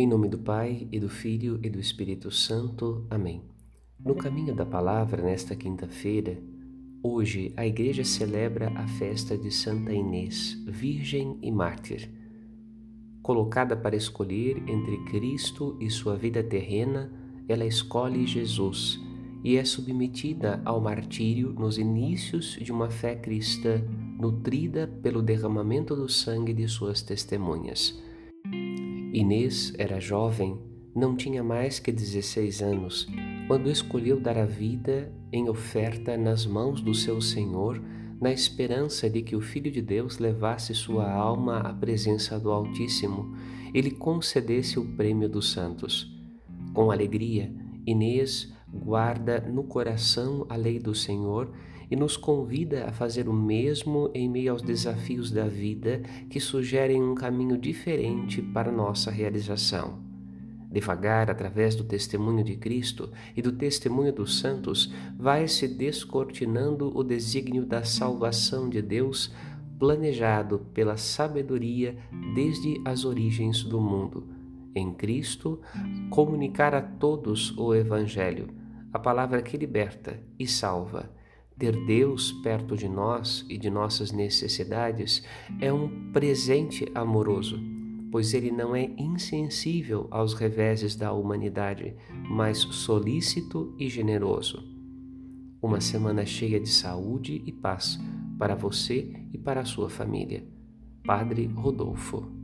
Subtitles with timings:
[0.00, 3.04] Em nome do Pai, e do Filho, e do Espírito Santo.
[3.10, 3.42] Amém.
[3.98, 6.40] No caminho da palavra, nesta quinta-feira,
[7.02, 12.08] hoje a Igreja celebra a festa de Santa Inês, Virgem e Mártir.
[13.24, 17.10] Colocada para escolher entre Cristo e sua vida terrena,
[17.48, 19.00] ela escolhe Jesus
[19.42, 23.82] e é submetida ao martírio nos inícios de uma fé cristã
[24.16, 28.00] nutrida pelo derramamento do sangue de suas testemunhas.
[29.18, 30.56] Inês era jovem,
[30.94, 33.08] não tinha mais que 16 anos,
[33.48, 37.82] quando escolheu dar a vida em oferta nas mãos do seu Senhor,
[38.20, 43.34] na esperança de que o Filho de Deus levasse sua alma à presença do Altíssimo
[43.74, 46.16] e lhe concedesse o prêmio dos santos.
[46.72, 47.52] Com alegria,
[47.84, 51.50] Inês guarda no coração a lei do Senhor
[51.90, 57.02] e nos convida a fazer o mesmo em meio aos desafios da vida que sugerem
[57.02, 60.06] um caminho diferente para nossa realização.
[60.70, 67.02] Devagar, através do testemunho de Cristo e do testemunho dos santos, vai se descortinando o
[67.02, 69.32] desígnio da salvação de Deus,
[69.78, 71.96] planejado pela sabedoria
[72.34, 74.37] desde as origens do mundo.
[74.78, 75.60] Em Cristo,
[76.10, 78.48] comunicar a todos o Evangelho,
[78.92, 81.18] a palavra que liberta e salva
[81.58, 85.24] ter Deus perto de nós e de nossas necessidades
[85.60, 87.60] é um presente amoroso,
[88.12, 91.96] pois Ele não é insensível aos reveses da humanidade,
[92.30, 94.62] mas solícito e generoso.
[95.60, 97.98] Uma semana cheia de saúde e paz
[98.38, 100.46] para você e para a sua família.
[101.04, 102.37] Padre Rodolfo.